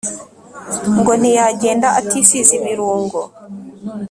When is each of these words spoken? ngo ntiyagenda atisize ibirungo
ngo 0.99 1.11
ntiyagenda 1.19 1.87
atisize 1.99 2.51
ibirungo 2.59 3.19